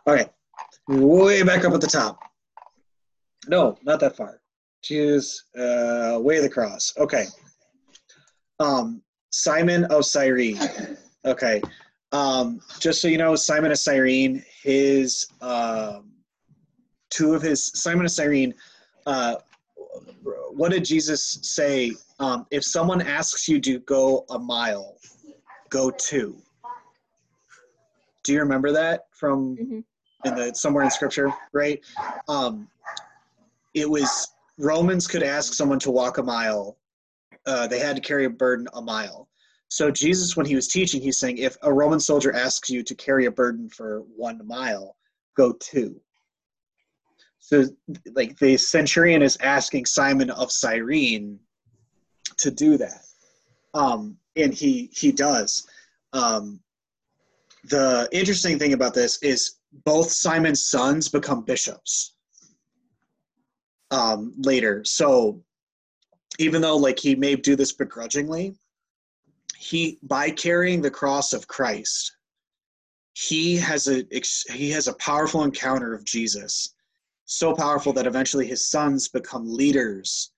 [0.08, 0.28] Okay,
[0.88, 2.18] way back up at the top.
[3.46, 4.40] No, not that far.
[4.82, 6.92] Choose uh, way of the cross.
[6.98, 7.26] Okay.
[8.60, 10.58] Um, Simon of Cyrene.
[11.24, 11.60] Okay.
[12.12, 16.12] Um, just so you know, Simon of Cyrene, his um,
[17.10, 18.54] two of his Simon of Cyrene.
[19.06, 19.36] Uh,
[20.52, 21.92] what did Jesus say?
[22.18, 24.96] Um, if someone asks you to go a mile,
[25.68, 26.36] go two.
[28.24, 29.84] Do you remember that from Mhm.
[30.24, 31.32] in the somewhere in Scripture?
[31.52, 31.84] Right.
[32.28, 32.68] Um,
[33.74, 36.78] it was Romans could ask someone to walk a mile.
[37.46, 39.28] Uh, they had to carry a burden a mile.
[39.68, 42.94] So Jesus, when he was teaching, he's saying, if a Roman soldier asks you to
[42.94, 44.96] carry a burden for one mile,
[45.36, 46.00] go two.
[47.38, 47.64] So,
[48.14, 51.38] like the centurion is asking Simon of Cyrene
[52.38, 53.04] to do that,
[53.72, 55.68] um, and he he does.
[56.12, 56.58] Um,
[57.68, 62.14] the interesting thing about this is both Simon's sons become bishops
[63.92, 64.82] um, later.
[64.84, 65.44] So,
[66.38, 68.54] even though like he may do this begrudgingly,
[69.58, 72.16] he by carrying the cross of Christ,
[73.14, 74.04] he has a
[74.52, 76.74] he has a powerful encounter of Jesus
[77.26, 80.30] so powerful that eventually his sons become leaders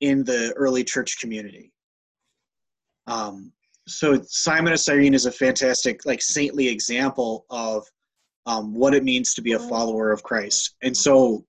[0.00, 1.72] in the early church community.
[3.06, 3.52] Um,
[3.88, 7.86] so Simon of Cyrene is a fantastic, like saintly example of
[8.46, 10.76] um, what it means to be a follower of Christ.
[10.82, 11.44] And so,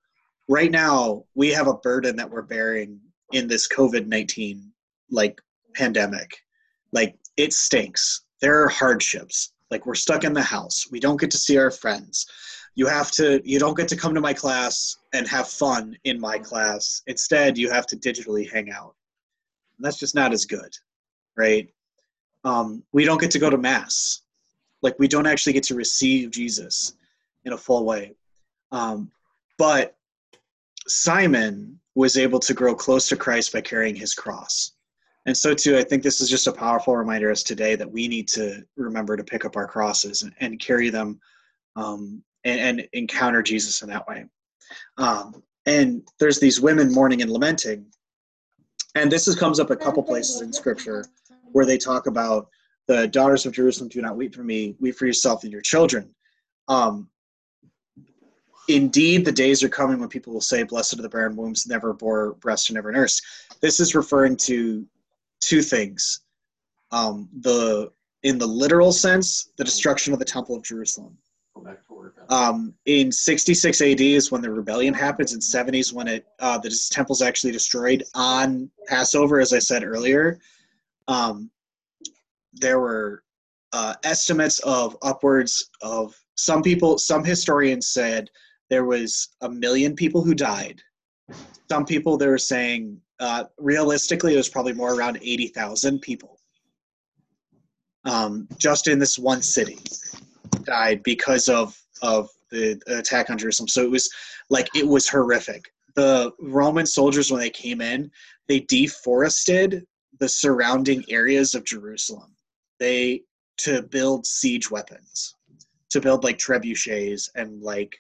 [0.48, 3.00] right now we have a burden that we're bearing
[3.36, 4.72] in this COVID nineteen
[5.12, 5.40] like
[5.74, 6.38] pandemic.
[6.92, 8.22] Like it stinks.
[8.42, 9.54] There are hardships.
[9.72, 10.86] Like we're stuck in the house.
[10.92, 12.26] We don't get to see our friends
[12.76, 16.20] you have to you don't get to come to my class and have fun in
[16.20, 18.94] my class instead you have to digitally hang out
[19.78, 20.72] and that's just not as good
[21.36, 21.70] right
[22.44, 24.22] um, we don't get to go to mass
[24.84, 26.94] like we don't actually get to receive jesus
[27.46, 28.14] in a full way
[28.72, 29.10] um,
[29.58, 29.96] but
[30.88, 34.74] Simon was able to grow close to Christ by carrying his cross.
[35.26, 38.08] And so, too, I think this is just a powerful reminder as today that we
[38.08, 41.20] need to remember to pick up our crosses and, and carry them
[41.76, 44.26] um, and, and, encounter Jesus in that way.
[44.98, 47.88] Um, and there's these women mourning and lamenting.
[48.94, 51.04] And this is, comes up a couple places in Scripture
[51.52, 52.48] where they talk about
[52.88, 56.14] the daughters of Jerusalem do not weep for me, weep for yourself and your children.
[56.68, 57.10] Um,
[58.68, 61.94] Indeed, the days are coming when people will say, Blessed are the barren wombs, never
[61.94, 63.24] bore breast or never nursed.
[63.62, 64.86] This is referring to
[65.40, 66.22] two things.
[66.92, 67.92] Um, the
[68.24, 71.16] in the literal sense, the destruction of the temple of Jerusalem.
[72.30, 75.34] Um, in 66 AD is when the rebellion happens.
[75.34, 80.40] In 70s when it uh, the temple's actually destroyed on Passover, as I said earlier.
[81.08, 81.52] Um,
[82.54, 83.24] there were
[83.74, 86.98] uh, estimates of upwards of some people.
[86.98, 88.30] Some historians said
[88.70, 90.82] there was a million people who died.
[91.70, 96.40] Some people they were saying uh, realistically it was probably more around eighty thousand people.
[98.04, 99.80] Um, just in this one city
[100.64, 103.68] died because of of the attack on Jerusalem.
[103.68, 104.10] So it was
[104.50, 105.72] like it was horrific.
[105.96, 108.12] The Roman soldiers when they came in,
[108.48, 109.86] they deforested
[110.20, 112.36] the surrounding areas of Jerusalem.
[112.80, 113.24] They
[113.58, 115.36] to build siege weapons,
[115.90, 117.96] to build like trebuchets and like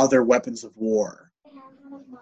[0.00, 1.30] other weapons of war.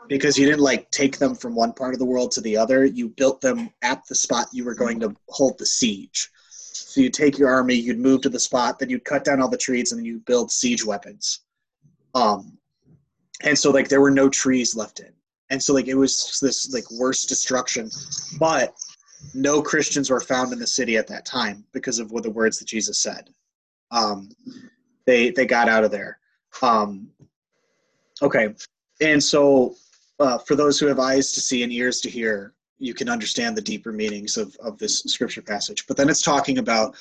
[0.09, 2.85] Because you didn't like take them from one part of the world to the other
[2.85, 6.31] you built them at the spot you were going to hold the siege.
[6.51, 9.49] So you take your army you'd move to the spot then you'd cut down all
[9.49, 11.41] the trees and then you build siege weapons.
[12.15, 12.59] Um
[13.45, 15.13] and so like there were no trees left in.
[15.51, 17.91] And so like it was this like worst destruction.
[18.39, 18.75] But
[19.35, 22.59] no christians were found in the city at that time because of what the words
[22.59, 23.29] that jesus said.
[23.91, 24.31] Um
[25.09, 26.19] they they got out of there.
[26.63, 27.11] Um
[28.23, 28.55] Okay,
[29.01, 29.75] and so
[30.19, 33.57] uh, for those who have eyes to see and ears to hear, you can understand
[33.57, 35.87] the deeper meanings of, of this scripture passage.
[35.87, 36.97] But then it's talking about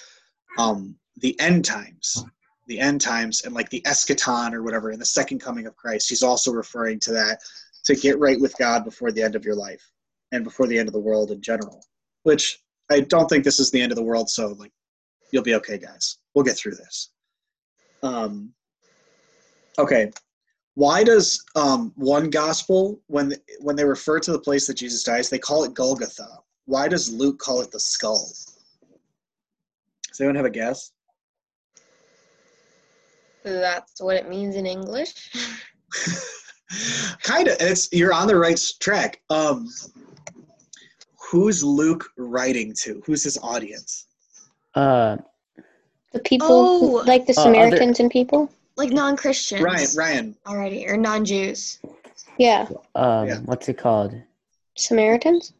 [0.57, 2.25] um, the end times,
[2.67, 6.09] the end times, and like the eschaton or whatever, in the second coming of Christ.
[6.09, 7.39] He's also referring to that
[7.85, 9.83] to get right with God before the end of your life
[10.31, 11.83] and before the end of the world in general.
[12.23, 12.59] Which
[12.91, 14.71] I don't think this is the end of the world, so like
[15.31, 16.17] you'll be okay, guys.
[16.33, 17.11] We'll get through this.
[18.03, 18.53] Um,
[19.79, 20.11] okay,
[20.77, 25.27] why does um, one gospel when when they refer to the place that jesus dies
[25.27, 26.27] they call it golgotha
[26.65, 28.27] why does luke call it the skull
[30.07, 30.91] does anyone have a guess
[33.43, 35.31] That's what it means in English.
[37.23, 39.69] kind of it's you're on the right track um
[41.31, 44.05] who's luke writing to who's his audience
[44.75, 45.17] Uh,
[46.13, 47.03] The people, who- Oh.
[47.05, 48.49] like the Uh, other- Samaritans and people.
[48.77, 49.61] Like non-Christians.
[49.61, 51.79] ryan ryan Already, or non-Jews.
[52.37, 53.39] Yeah, um, Yeah.
[53.45, 54.13] what's it called?
[54.75, 55.53] Samaritans.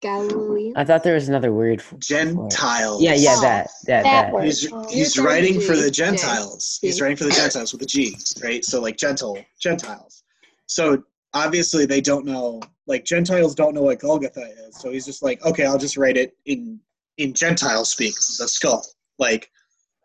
[0.00, 0.72] Galilee.
[0.74, 1.94] I thought there was another word for.
[1.94, 4.32] for gentiles Yeah, yeah, that, that, that that.
[4.32, 4.44] word.
[4.46, 4.84] he's Oh.
[4.90, 5.82] he's You're writing for G.
[5.82, 6.04] the J.
[6.06, 6.78] Gentiles.
[6.82, 8.64] He's writing for the Gentiles with a G, right?
[8.64, 10.24] So like gentle Gentiles.
[10.66, 14.76] So obviously they don't know like Gentiles don't know what Golgotha is.
[14.80, 16.80] So he's just like, okay, I'll just write it in
[17.18, 18.84] in Gentile speak, the skull,
[19.20, 19.48] like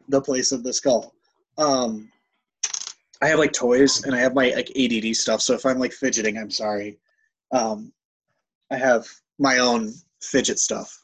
[0.09, 1.11] the place of the skull.
[1.57, 2.11] Um
[3.21, 5.41] I have like toys and I have my like ADD stuff.
[5.41, 6.99] So if I'm like fidgeting, I'm sorry.
[7.51, 7.91] Um
[8.71, 9.07] I have
[9.39, 11.03] my own fidget stuff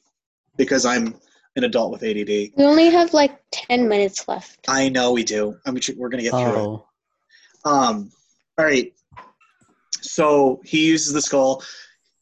[0.57, 1.15] because I'm
[1.55, 2.27] an adult with ADD.
[2.27, 4.65] We only have like ten minutes left.
[4.67, 5.57] I know we do.
[5.65, 6.67] I'm we're gonna get through it.
[6.67, 6.85] Oh,
[7.65, 8.11] Um,
[8.57, 8.93] all right.
[10.01, 11.63] So he uses the skull.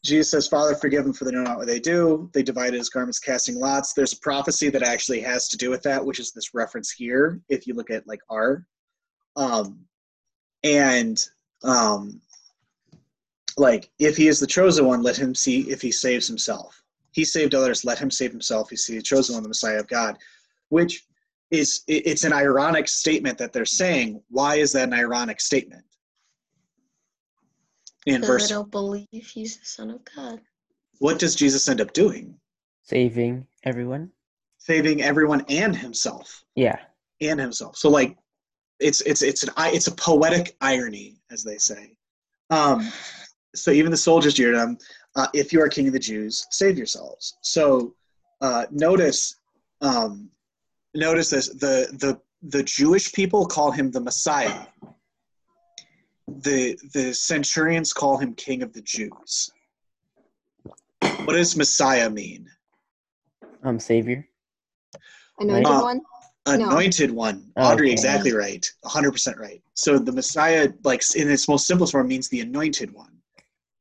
[0.03, 2.29] Jesus says, Father, forgive them for they know not what they do.
[2.33, 3.93] They divided his garments, casting lots.
[3.93, 7.39] There's a prophecy that actually has to do with that, which is this reference here,
[7.49, 8.65] if you look at like R.
[9.35, 9.85] Um,
[10.63, 11.23] and
[11.63, 12.21] um,
[13.57, 16.81] like, if he is the chosen one, let him see if he saves himself.
[17.11, 18.69] He saved others, let him save himself.
[18.69, 20.17] He's the chosen one, the Messiah of God,
[20.69, 21.05] which
[21.49, 24.21] is it's an ironic statement that they're saying.
[24.29, 25.83] Why is that an ironic statement?
[28.05, 30.39] In verse, they don't believe he's the son of God.
[30.99, 32.35] what does Jesus end up doing?
[32.83, 34.11] saving everyone.
[34.57, 36.77] Saving everyone and himself, Yeah.
[37.21, 37.77] and himself.
[37.77, 38.17] So like,
[38.81, 41.95] it's it's it's an i- it's a poetic irony, as they say.
[42.49, 42.91] Um,
[43.55, 44.77] so even the soldiers jeered him.
[45.15, 47.37] Uh, if you are king of the Jews, save yourselves.
[47.41, 47.95] So
[48.41, 49.35] uh, notice,
[49.81, 50.29] um,
[50.93, 54.65] notice this: the the the Jewish people call him the Messiah.
[56.27, 59.51] The the centurions call him king of the Jews.
[61.25, 62.49] What does Messiah mean?
[63.63, 64.27] Um, savior.
[65.39, 66.01] Anointed Uh, one.
[66.47, 66.53] No.
[66.53, 67.51] Anointed one.
[67.57, 67.93] Oh, Audrey, okay.
[67.93, 68.69] exactly right.
[68.83, 69.61] 100% right.
[69.75, 73.21] So the Messiah, like in its most simplest form, means the anointed one.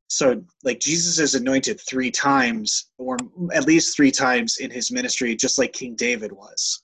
[0.07, 3.15] so like jesus is anointed three times or
[3.53, 6.83] at least three times in his ministry just like king david was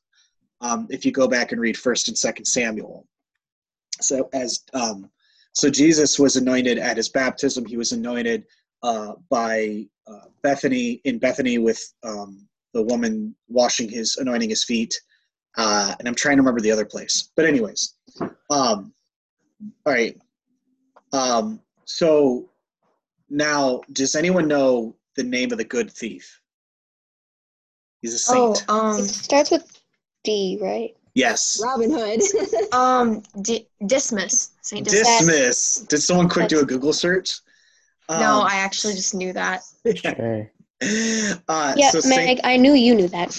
[0.61, 3.05] um, if you go back and read first and second samuel
[3.99, 5.09] so as um,
[5.51, 8.45] so jesus was anointed at his baptism he was anointed
[8.83, 14.93] uh, by uh, bethany in bethany with um, the woman washing his anointing his feet
[15.57, 17.95] uh, and i'm trying to remember the other place but anyways
[18.49, 18.93] um,
[19.85, 20.17] all right
[21.13, 22.49] um, so
[23.29, 26.41] now, does anyone know the name of the good thief?
[28.01, 28.65] He's a saint.
[28.69, 29.81] Oh, um, It starts with
[30.23, 30.95] D, right?
[31.13, 31.59] yes.
[31.63, 32.21] Robin Hood.
[32.73, 34.51] um, D- Dismas.
[34.61, 35.27] Saint Dismas.
[35.27, 35.87] Dismiss.
[35.87, 37.39] Did someone quick do a Google search?
[38.09, 39.63] no, Um, I actually just knew that.
[39.95, 40.51] Sure.
[41.49, 43.31] uh, Yeah, so Meg, Saint, I knew you knew that.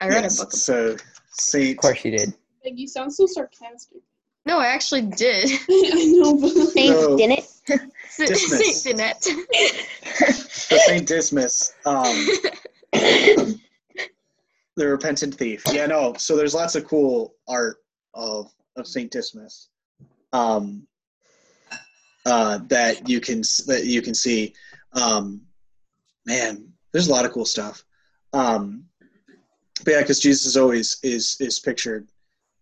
[0.00, 0.52] I read yes, a book.
[0.52, 0.96] Of- So
[1.32, 1.72] Saint.
[1.72, 2.34] Of course you did.
[2.64, 4.00] Like you sound so sarcastic.
[4.46, 5.50] no, I actually did.
[5.70, 7.16] I know, but Saint No.
[7.16, 7.40] didn't.
[8.18, 8.82] Dismas.
[8.82, 9.22] Saint Dinette.
[10.48, 11.72] So Saint Dismas.
[11.84, 12.28] Um,
[12.92, 15.62] the repentant thief.
[15.72, 16.14] Yeah, no.
[16.18, 17.76] So there's lots of cool art
[18.14, 19.68] of of Saint Dismas,
[20.32, 20.86] um,
[22.26, 24.54] uh, that you can that you can see.
[24.92, 25.42] Um,
[26.26, 27.84] man, there's a lot of cool stuff.
[28.32, 28.93] Um, but
[29.86, 32.08] yeah, because Jesus always is is pictured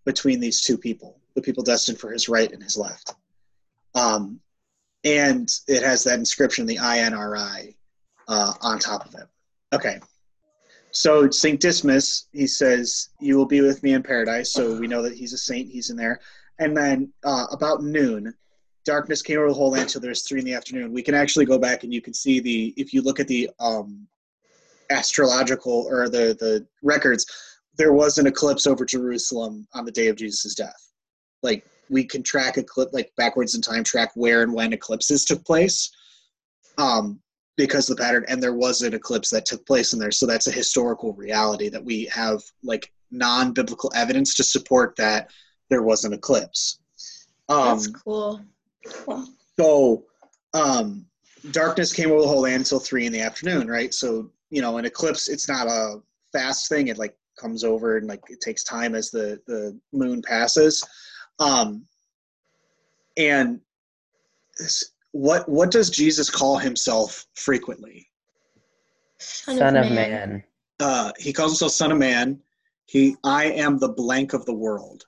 [0.04, 3.14] between these two people, the people destined for his right and his left.
[3.94, 4.40] Um,
[5.04, 7.74] and it has that inscription, the INRI,
[8.28, 9.26] uh, on top of it.
[9.72, 10.00] Okay.
[10.90, 15.02] So Saint Dismas, he says, "You will be with me in paradise." So we know
[15.02, 15.70] that he's a saint.
[15.70, 16.20] He's in there.
[16.58, 18.34] And then uh, about noon,
[18.84, 20.92] darkness came over the whole land till there's three in the afternoon.
[20.92, 23.50] We can actually go back and you can see the if you look at the
[23.58, 24.06] um,
[24.90, 27.26] astrological or the the records,
[27.76, 30.90] there was an eclipse over Jerusalem on the day of Jesus' death.
[31.42, 35.44] Like we can track eclipse like backwards in time, track where and when eclipses took
[35.44, 35.90] place.
[36.78, 37.20] Um,
[37.56, 40.26] because of the pattern and there was an eclipse that took place in there so
[40.26, 45.30] that's a historical reality that we have like non-biblical evidence to support that
[45.68, 46.78] there was an eclipse
[47.48, 48.40] um That's cool.
[49.58, 50.04] so
[50.54, 51.04] um
[51.50, 54.76] darkness came over the whole land until three in the afternoon right so you know
[54.76, 55.96] an eclipse it's not a
[56.32, 56.88] fast thing.
[56.88, 60.84] It like comes over and like it takes time as the the moon passes.
[61.40, 61.86] Um
[63.16, 63.60] and
[64.58, 68.08] this- what what does jesus call himself frequently?
[69.18, 70.42] Son, Son of man.
[70.80, 72.40] uh, he calls himself son of man.
[72.86, 75.04] He i am the blank of the world.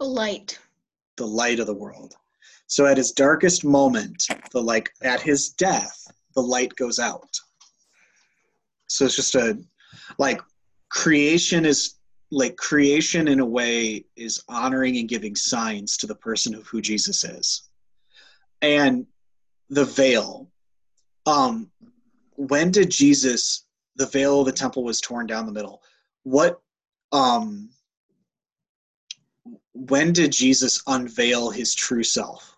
[0.00, 0.58] A light.
[1.16, 2.14] the light of the world.
[2.66, 5.96] So at his darkest moment the like at his death
[6.34, 7.38] the light goes out
[8.94, 9.58] so it's just a
[10.18, 10.40] like
[10.88, 11.96] creation is
[12.30, 16.80] like creation in a way is honoring and giving signs to the person of who
[16.80, 17.68] jesus is.
[18.62, 19.06] And
[19.68, 20.48] the veil
[21.26, 21.68] um
[22.36, 23.64] when did jesus
[23.96, 25.82] the veil of the temple was torn down the middle?
[26.22, 26.60] What
[27.10, 27.70] um
[29.72, 32.56] when did jesus unveil his true self?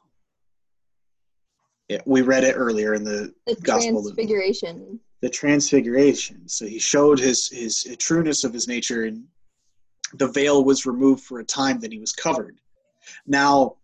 [1.88, 5.00] Yeah, we read it earlier in the The gospel transfiguration.
[5.26, 6.48] The transfiguration.
[6.48, 9.24] So he showed his his trueness of his nature and
[10.14, 12.60] the veil was removed for a time then he was covered.
[13.26, 13.78] Now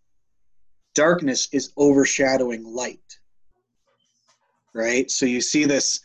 [0.94, 3.18] darkness is overshadowing light
[4.72, 5.10] right?
[5.10, 6.00] So you see this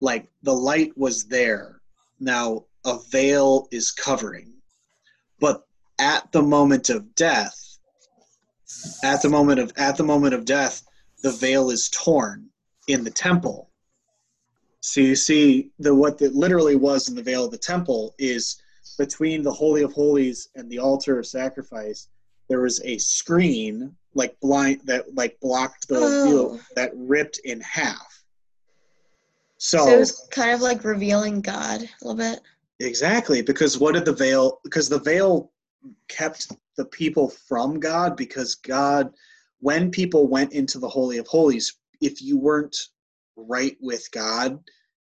[0.00, 1.80] like the light was there.
[2.18, 4.52] Now a veil is covering.
[5.38, 5.68] But
[6.00, 7.78] at the moment of death
[9.04, 10.82] at the moment of at the moment of death
[11.22, 12.48] the veil is torn
[12.88, 13.69] in the temple
[14.80, 18.60] so you see the what it literally was in the veil of the temple is
[18.98, 22.08] between the holy of holies and the altar of sacrifice.
[22.48, 26.24] There was a screen like blind that like blocked the oh.
[26.26, 26.60] view Oh.
[26.76, 28.22] that ripped in half.
[29.58, 32.40] So, So, it was kind of like revealing God a little bit.
[32.80, 34.60] exactly because what did the veil?
[34.64, 35.52] Because the veil
[36.08, 39.12] kept the people from God because God,
[39.60, 42.88] when people went into the holy of holies, if you weren't
[43.48, 44.58] right with God,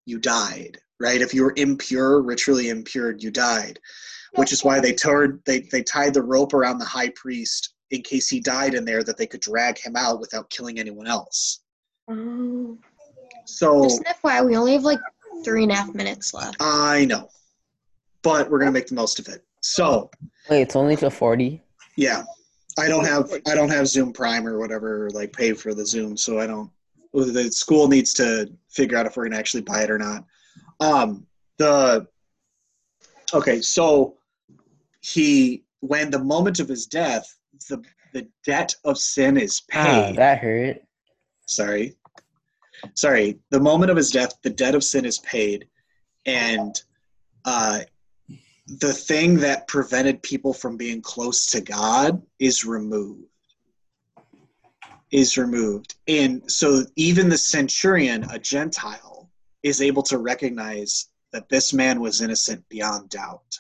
[0.06, 0.78] you died.
[1.00, 1.22] Right?
[1.22, 3.80] If you were impure, ritually impure, you died.
[4.36, 8.02] Which is why they turned they they tied the rope around the high priest in
[8.02, 11.62] case he died in there that they could drag him out without killing anyone else.
[12.10, 12.78] Oh.
[13.46, 15.00] So Just an FYI, we only have like
[15.44, 16.58] three and a half minutes left.
[16.60, 17.30] I know,
[18.24, 19.44] but we're gonna make the most of it.
[19.62, 20.10] So
[20.50, 21.62] Wait, it's only till 40?
[21.96, 22.24] yeah,
[22.78, 26.18] I don't have I don't have Zoom Prime or whatever like pay for the Zoom,
[26.18, 26.70] so I don't.
[27.24, 30.26] The school needs to figure out if we're gonna actually buy it or not.
[30.80, 31.26] Um,
[31.58, 32.08] the
[33.34, 34.18] okay, so
[35.02, 37.38] he when the moment of his death,
[37.70, 37.82] the
[38.14, 40.18] the debt of sin is Ah, paid.
[40.18, 40.82] that hurt.
[41.48, 41.96] Sorry.
[42.96, 45.68] sorry, the moment of his death, the debt of sin is paid,
[46.26, 46.82] and
[47.46, 47.82] uh,
[48.68, 53.30] the thing that prevented people from being close to God is removed.
[55.16, 59.30] Is removed, and so even the centurion, a Gentile,
[59.64, 63.52] is able to recognize that this man was innocent beyond doubt.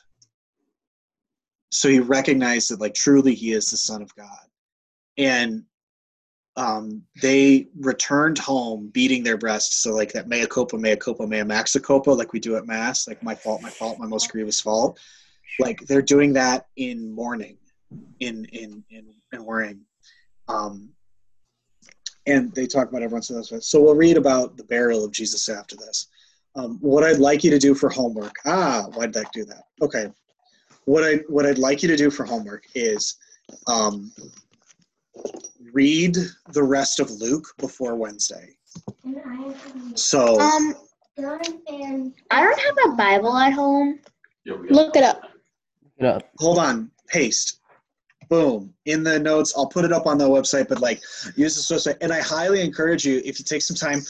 [1.71, 4.45] So he recognized that, like, truly, he is the Son of God,
[5.17, 5.63] and
[6.57, 9.77] um, they returned home beating their breasts.
[9.77, 13.07] So like that mea culpa, mea culpa, mea maxa culpa, like we do at mass,
[13.07, 14.99] like my fault, my fault, my most grievous fault.
[15.59, 17.57] Like they're doing that in mourning,
[18.19, 19.81] in in in, in worrying.
[20.47, 20.89] Um,
[22.27, 25.47] and they talk about everyone so that's so we'll read about the burial of Jesus
[25.49, 26.07] after this.
[26.55, 28.33] Um, what I'd like you to do for homework.
[28.45, 29.63] Ah, why did that do that?
[29.81, 30.07] Okay.
[30.85, 33.17] What I what I'd like you to do for homework is
[33.67, 34.11] um,
[35.73, 36.17] read
[36.53, 38.55] the rest of Luke before Wednesday.
[39.95, 40.75] So Um,
[41.17, 43.99] I don't have a Bible at home.
[44.45, 45.21] Look it up.
[45.99, 46.29] Get up.
[46.39, 47.61] hold on, paste.
[48.29, 48.73] Boom.
[48.85, 51.01] In the notes, I'll put it up on the website, but like
[51.35, 51.97] use this website.
[52.01, 54.01] And I highly encourage you, if you take some time,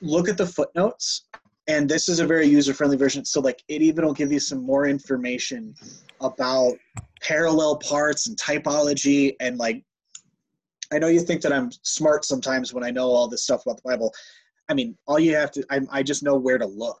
[0.00, 1.22] look at the footnotes.
[1.68, 3.24] And this is a very user-friendly version.
[3.24, 5.74] So like it even will give you some more information
[6.20, 6.74] about
[7.20, 9.82] parallel parts and typology and like
[10.92, 13.82] I know you think that I'm smart sometimes when I know all this stuff about
[13.82, 14.14] the Bible.
[14.68, 17.00] I mean, all you have to I, I just know where to look.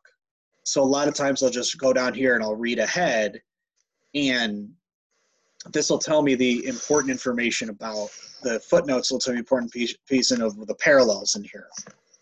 [0.64, 3.40] So a lot of times I'll just go down here and I'll read ahead
[4.14, 4.70] and
[5.72, 8.08] this will tell me the important information about
[8.42, 11.68] the footnotes will tell me important piece, piece in of the parallels in here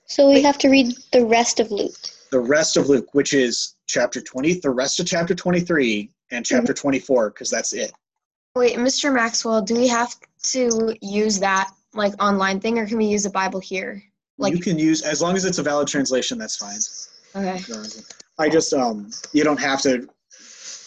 [0.07, 1.95] So we have to read the rest of Luke.
[2.31, 6.73] the rest of luke which is chapter 20 the rest of chapter 23 and chapter
[6.73, 7.93] 24 because that's it
[8.57, 9.13] Wait, Mr.
[9.13, 10.15] Maxwell, do we have
[10.45, 14.01] to use that like online thing or can we use a Bible here?
[14.39, 16.79] Like you can use as long as it's a valid translation that's fine
[17.37, 17.61] okay.
[18.39, 20.09] i just um you don't have to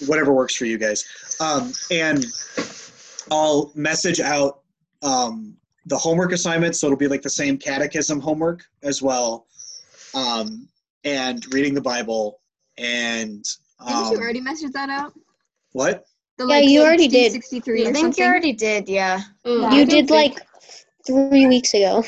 [0.06, 1.06] whatever works for you guys
[1.40, 2.26] um and
[3.32, 4.60] i'll message out
[5.04, 5.56] um
[5.88, 9.48] the homework assignments so it'll be like the same catechism homework as well
[10.14, 10.68] um
[11.04, 12.40] and reading the bible
[12.78, 13.44] and
[13.88, 15.14] Didn't um, you already message that out?
[15.72, 16.06] what
[16.38, 17.32] The, Yeah, you already did.
[17.32, 18.24] 63 I think something?
[18.24, 19.22] you already did, yeah.
[19.46, 20.48] I You did think- like
[21.08, 22.04] three weeks ago.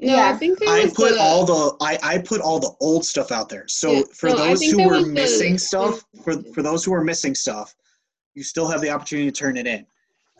[0.00, 3.04] No, I think there I put the, all the I, I put all the old
[3.04, 3.66] stuff out there.
[3.68, 6.84] So Yeah, for no, those who that were was the- missing stuff, for for those
[6.84, 7.74] who are missing stuff,
[8.34, 9.86] you still have the opportunity to turn it in.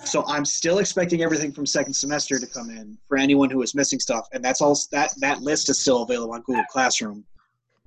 [0.04, 3.74] So I'm still expecting everything from second semester to come in for anyone who is
[3.74, 7.24] missing stuff, and that's all that that list is still available on Google Classroom.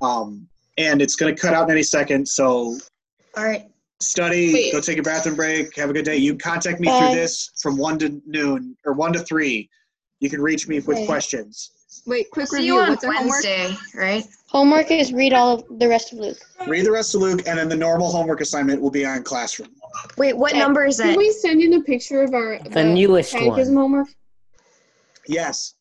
[0.01, 0.47] Um,
[0.80, 2.28] and it's going to cut out in any second.
[2.28, 2.78] So
[3.38, 3.67] All right.
[4.01, 4.72] study, Wait.
[4.72, 6.15] go take a bathroom break, have a good day.
[6.17, 6.97] You can contact me Bye.
[6.97, 9.70] through this from one to noon or one to three.
[10.20, 11.05] You can reach me with Okay.
[11.05, 11.72] questions.
[12.05, 12.76] Wait, quick See review.
[12.76, 13.43] you on What's our homework?
[13.43, 14.24] Wednesday, right?
[14.47, 16.38] Homework is read all of the rest of Luke.
[16.67, 19.70] Read the rest of Luke, and then the normal homework assignment will be on Classroom.
[20.17, 20.59] Wait, what Okay.
[20.59, 21.03] number is that?
[21.03, 21.17] Can it?
[21.17, 23.84] we send in a picture of our The newest catechism one.
[23.84, 24.07] homework?
[25.28, 25.76] Yes,